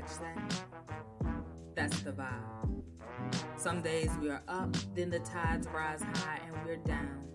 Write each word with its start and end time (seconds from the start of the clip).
catch 0.00 0.18
that? 0.18 0.64
That's 1.74 2.00
the 2.00 2.12
vibe. 2.12 2.82
Some 3.56 3.82
days 3.82 4.10
we 4.20 4.30
are 4.30 4.42
up, 4.48 4.74
then 4.94 5.10
the 5.10 5.20
tides 5.20 5.66
rise 5.68 6.02
high 6.02 6.40
and 6.46 6.64
we're 6.64 6.76
down. 6.76 7.26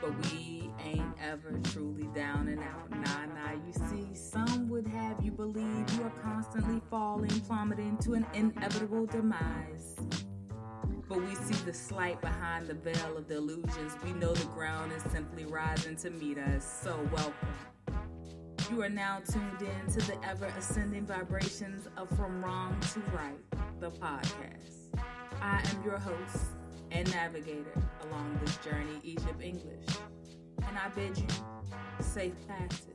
But 0.00 0.32
we 0.32 0.70
ain't 0.84 1.14
ever 1.22 1.60
truly 1.72 2.08
down 2.14 2.48
and 2.48 2.60
out. 2.60 2.90
Nah, 2.90 3.26
nah, 3.26 3.52
you 3.52 3.72
see, 3.72 4.14
some 4.14 4.68
would 4.68 4.86
have 4.88 5.22
you 5.22 5.30
believe 5.30 5.90
you 5.94 6.02
are 6.02 6.12
constantly 6.22 6.80
falling, 6.90 7.40
plummeting 7.42 7.98
to 7.98 8.14
an 8.14 8.26
inevitable 8.34 9.06
demise. 9.06 9.96
But 11.08 11.22
we 11.22 11.34
see 11.34 11.64
the 11.64 11.74
slight 11.74 12.20
behind 12.20 12.66
the 12.66 12.74
veil 12.74 13.16
of 13.16 13.28
the 13.28 13.36
illusions. 13.36 13.92
We 14.04 14.12
know 14.14 14.32
the 14.32 14.46
ground 14.46 14.92
is 14.92 15.02
simply 15.12 15.44
rising 15.44 15.96
to 15.96 16.10
meet 16.10 16.38
us. 16.38 16.80
So, 16.82 16.98
welcome. 17.12 17.71
You 18.72 18.80
are 18.80 18.88
now 18.88 19.20
tuned 19.30 19.60
in 19.60 19.92
to 19.92 19.98
the 20.06 20.16
ever 20.26 20.46
ascending 20.58 21.04
vibrations 21.04 21.88
of 21.98 22.08
From 22.16 22.42
Wrong 22.42 22.74
to 22.94 23.00
Right, 23.14 23.36
the 23.80 23.90
podcast. 23.90 24.96
I 25.42 25.60
am 25.62 25.84
your 25.84 25.98
host 25.98 26.46
and 26.90 27.06
navigator 27.12 27.74
along 28.04 28.40
this 28.42 28.56
journey, 28.56 28.98
Egypt 29.02 29.42
English, 29.42 29.84
and 30.66 30.78
I 30.78 30.88
bid 30.88 31.18
you 31.18 31.26
safe 32.00 32.32
passage. 32.48 32.86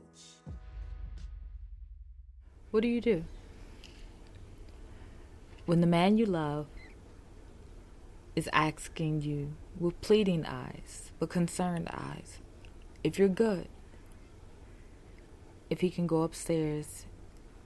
What 2.72 2.80
do 2.80 2.88
you 2.88 3.00
do? 3.00 3.24
When 5.66 5.80
the 5.80 5.86
man 5.86 6.18
you 6.18 6.26
love 6.26 6.66
is 8.34 8.48
asking 8.52 9.22
you 9.22 9.52
with 9.78 10.00
pleading 10.00 10.44
eyes, 10.44 11.12
with 11.20 11.30
concerned 11.30 11.88
eyes, 11.92 12.40
if 13.04 13.16
you're 13.16 13.28
good, 13.28 13.68
if 15.70 15.80
he 15.80 15.90
can 15.90 16.06
go 16.06 16.22
upstairs 16.22 17.06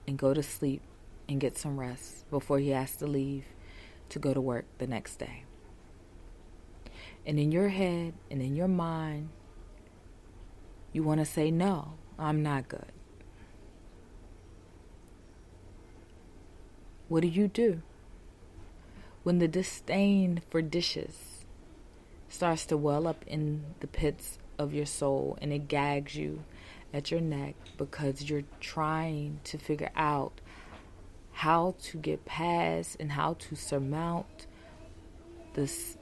and 0.07 0.19
go 0.19 0.35
to 0.35 0.43
sleep 0.43 0.83
and 1.29 1.41
get 1.41 1.57
some 1.57 1.79
rest 1.79 2.29
before 2.31 2.59
he 2.59 2.71
has 2.71 2.97
to 2.97 3.07
leave 3.07 3.45
to 4.09 4.19
go 4.19 4.35
to 4.35 4.41
work 4.41 4.65
the 4.79 4.87
next 4.87 5.17
day. 5.17 5.45
And 7.25 7.39
in 7.39 7.53
your 7.53 7.69
head 7.69 8.15
and 8.31 8.43
in 8.43 8.57
your 8.57 8.69
mind, 8.69 9.29
you 10.93 11.03
want 11.03 11.21
to 11.21 11.25
say, 11.27 11.51
No, 11.51 11.95
I'm 12.19 12.43
not 12.43 12.69
good. 12.69 12.93
What 17.09 17.23
do 17.23 17.29
you 17.29 17.49
do? 17.49 17.83
When 19.23 19.39
the 19.39 19.49
disdain 19.49 20.43
for 20.51 20.61
dishes 20.63 21.45
starts 22.29 22.67
to 22.67 22.77
well 22.77 23.07
up 23.07 23.25
in 23.27 23.65
the 23.81 23.87
pits 23.87 24.39
of 24.59 24.75
your 24.75 24.87
soul 24.87 25.39
and 25.41 25.53
it 25.53 25.69
gags 25.69 26.17
you 26.17 26.43
at 26.93 27.11
your 27.11 27.21
neck 27.21 27.55
because 27.77 28.29
you're 28.29 28.45
trying 28.61 29.41
to 29.45 29.59
figure 29.59 29.91
out 29.97 30.41
how 31.33 31.75
to 31.83 31.97
get 31.99 32.25
past 32.25 32.97
and 33.01 33.13
how 33.13 33.35
to 33.35 33.57
surmount 33.57 34.47
this 35.55 35.97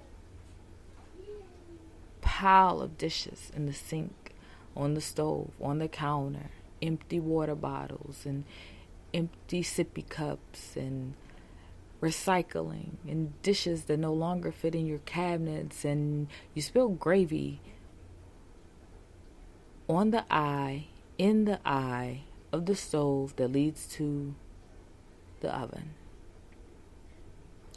pile 2.21 2.81
of 2.81 2.99
dishes 2.99 3.51
in 3.55 3.67
the 3.67 3.73
sink, 3.73 4.33
on 4.77 4.95
the 4.95 5.01
stove, 5.01 5.51
on 5.61 5.79
the 5.79 5.89
counter, 5.89 6.51
empty 6.83 7.21
water 7.21 7.55
bottles 7.55 8.25
and 8.25 8.45
empty 9.13 9.63
sippy 9.63 10.09
cups 10.09 10.77
and 10.77 11.15
recycling 12.01 12.93
and 13.07 13.41
dishes 13.43 13.85
that 13.85 13.99
no 13.99 14.13
longer 14.13 14.51
fit 14.51 14.75
in 14.75 14.87
your 14.87 15.01
cabinets 15.01 15.85
and 15.85 16.29
you 16.55 16.63
spill 16.63 16.89
gravy 16.89 17.61
on 19.91 20.11
the 20.11 20.25
eye, 20.31 20.87
in 21.19 21.45
the 21.45 21.61
eye 21.65 22.23
of 22.53 22.67
the 22.67 22.77
stove 22.77 23.35
that 23.37 23.53
leads 23.53 23.87
to 23.87 24.35
the 25.41 25.55
oven. 25.55 25.95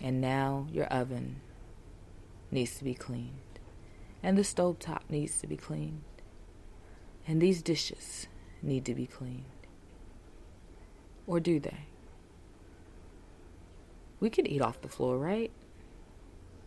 And 0.02 0.22
now 0.22 0.68
your 0.72 0.86
oven 0.86 1.42
needs 2.52 2.78
to 2.78 2.84
be 2.84 2.94
cleaned. 2.94 3.32
And 4.22 4.38
the 4.38 4.44
stove 4.44 4.80
top 4.80 5.04
needs 5.10 5.40
to 5.40 5.48
be 5.48 5.58
cleaned. 5.58 6.04
And 7.28 7.42
these 7.42 7.62
dishes 7.62 8.28
need 8.62 8.86
to 8.86 8.94
be 8.94 9.08
cleaned. 9.08 9.46
Or 11.26 11.40
do 11.40 11.60
they? 11.60 11.88
We 14.20 14.30
could 14.30 14.48
eat 14.48 14.62
off 14.62 14.82
the 14.82 14.88
floor, 14.88 15.18
right? 15.18 15.52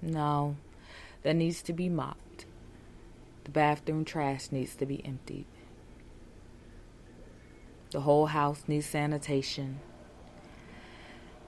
No, 0.03 0.57
that 1.23 1.37
needs 1.37 1.63
to 1.63 1.73
be 1.73 1.89
mopped. 1.89 2.26
The 3.47 3.53
bathroom 3.53 4.05
trash 4.05 4.51
needs 4.51 4.75
to 4.75 4.87
be 4.87 5.07
emptied. 5.07 5.47
The 7.93 8.01
whole 8.01 8.27
house 8.27 8.65
needs 8.67 8.87
sanitation. 8.87 9.79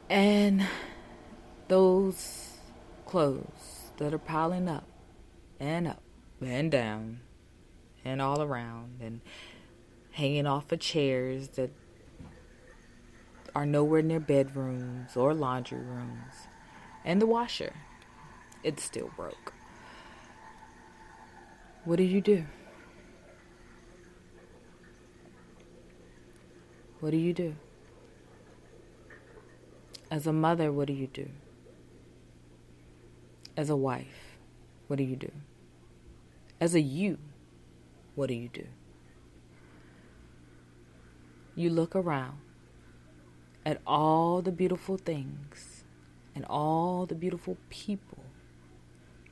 And 0.08 0.64
those 1.66 2.58
clothes 3.04 3.90
that 3.96 4.14
are 4.14 4.18
piling 4.18 4.68
up 4.68 4.86
and 5.58 5.88
up 5.88 6.00
and 6.40 6.70
down 6.70 7.18
and 8.04 8.22
all 8.22 8.42
around 8.42 9.00
and 9.00 9.20
hanging 10.12 10.46
off 10.46 10.70
of 10.70 10.78
chairs 10.78 11.48
that 11.56 11.72
are 13.56 13.66
nowhere 13.66 14.02
near 14.02 14.20
bedrooms 14.20 15.16
or 15.16 15.34
laundry 15.34 15.80
rooms. 15.80 16.46
And 17.04 17.20
the 17.20 17.26
washer, 17.26 17.72
it's 18.62 18.84
still 18.84 19.10
broke. 19.16 19.52
What 21.88 21.96
do 21.96 22.02
you 22.04 22.20
do? 22.20 22.44
What 27.00 27.12
do 27.12 27.16
you 27.16 27.32
do? 27.32 27.56
As 30.10 30.26
a 30.26 30.32
mother, 30.34 30.70
what 30.70 30.88
do 30.88 30.92
you 30.92 31.06
do? 31.06 31.30
As 33.56 33.70
a 33.70 33.76
wife, 33.76 34.36
what 34.86 34.96
do 34.98 35.02
you 35.02 35.16
do? 35.16 35.32
As 36.60 36.74
a 36.74 36.80
you, 36.82 37.16
what 38.14 38.26
do 38.26 38.34
you 38.34 38.50
do? 38.50 38.66
You 41.54 41.70
look 41.70 41.96
around 41.96 42.36
at 43.64 43.80
all 43.86 44.42
the 44.42 44.52
beautiful 44.52 44.98
things 44.98 45.84
and 46.34 46.44
all 46.50 47.06
the 47.06 47.14
beautiful 47.14 47.56
people, 47.70 48.24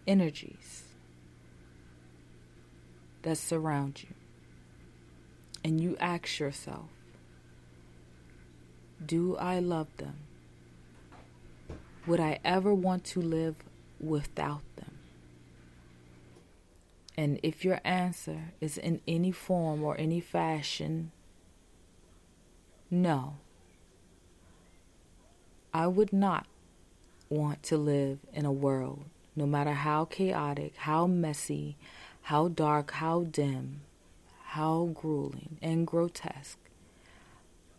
energies 0.06 0.85
that 3.26 3.36
surround 3.36 4.04
you. 4.04 4.14
And 5.64 5.80
you 5.80 5.96
ask 5.98 6.38
yourself, 6.38 6.86
do 9.04 9.36
I 9.36 9.58
love 9.58 9.88
them? 9.96 10.14
Would 12.06 12.20
I 12.20 12.38
ever 12.44 12.72
want 12.72 13.02
to 13.06 13.20
live 13.20 13.56
without 13.98 14.62
them? 14.76 14.92
And 17.18 17.40
if 17.42 17.64
your 17.64 17.80
answer 17.82 18.52
is 18.60 18.78
in 18.78 19.00
any 19.08 19.32
form 19.32 19.82
or 19.82 19.98
any 19.98 20.20
fashion, 20.20 21.10
no, 22.92 23.38
I 25.74 25.88
would 25.88 26.12
not 26.12 26.46
want 27.28 27.64
to 27.64 27.76
live 27.76 28.20
in 28.32 28.44
a 28.44 28.52
world, 28.52 29.06
no 29.34 29.46
matter 29.46 29.72
how 29.72 30.04
chaotic, 30.04 30.76
how 30.76 31.08
messy, 31.08 31.76
how 32.26 32.48
dark, 32.48 32.90
how 32.90 33.22
dim, 33.22 33.82
how 34.46 34.90
grueling 34.94 35.58
and 35.62 35.86
grotesque. 35.86 36.58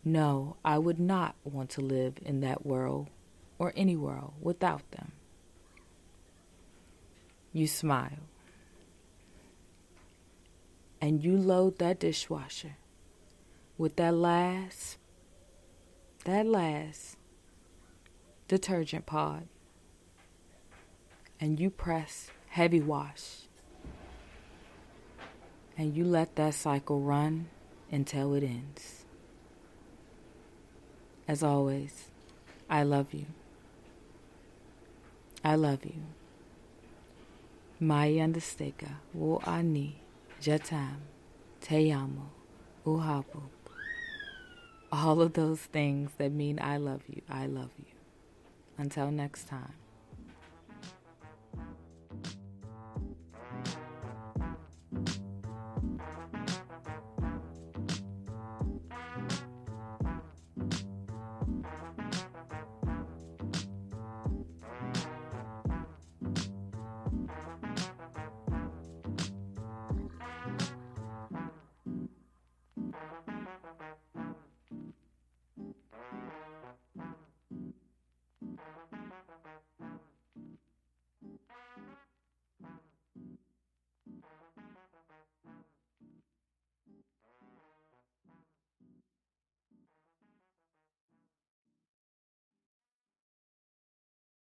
No, 0.06 0.56
I 0.64 0.78
would 0.78 1.02
not 1.02 1.36
want 1.44 1.70
to 1.72 1.82
live 1.82 2.14
in 2.24 2.40
that 2.40 2.66
world 2.66 3.10
or 3.60 3.74
any 3.76 3.98
world 3.98 4.36
without 4.40 4.90
them. 4.92 5.12
You 7.52 7.68
smile. 7.68 8.24
And 11.02 11.22
you 11.22 11.36
load 11.36 11.78
that 11.80 12.00
dishwasher 12.00 12.78
with 13.78 13.98
that 13.98 14.14
last, 14.14 14.98
that 16.24 16.46
last 16.46 17.18
detergent 18.48 19.06
pod. 19.06 19.50
And 21.38 21.60
you 21.60 21.70
press 21.70 22.32
heavy 22.48 22.80
wash 22.80 23.47
and 25.78 25.96
you 25.96 26.04
let 26.04 26.36
that 26.36 26.54
cycle 26.54 27.00
run 27.00 27.48
until 27.92 28.34
it 28.34 28.44
ends. 28.44 29.06
As 31.28 31.44
always, 31.44 32.10
I 32.70 32.84
love 32.84 33.14
you. 33.14 33.26
I 35.44 35.56
love 35.56 35.86
you. 35.86 36.02
Mai 37.80 38.14
understeka 38.14 38.96
wo 39.14 39.40
ani 39.46 40.02
jatam 40.42 40.98
te 41.62 41.92
amo 41.92 42.30
uhapu. 42.86 43.42
All 44.92 45.22
of 45.22 45.34
those 45.34 45.62
things 45.62 46.12
that 46.18 46.32
mean 46.32 46.60
I 46.62 46.78
love 46.78 47.04
you. 47.08 47.22
I 47.30 47.46
love 47.46 47.72
you. 47.78 47.94
Until 48.78 49.12
next 49.12 49.48
time. 49.48 49.74